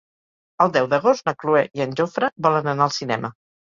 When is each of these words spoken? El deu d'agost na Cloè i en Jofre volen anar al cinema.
El 0.65 0.73
deu 0.77 0.87
d'agost 0.93 1.29
na 1.31 1.35
Cloè 1.45 1.63
i 1.81 1.87
en 1.89 1.97
Jofre 2.03 2.35
volen 2.51 2.75
anar 2.77 2.91
al 2.93 3.01
cinema. 3.03 3.37